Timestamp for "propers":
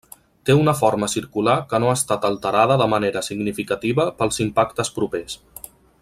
5.01-5.37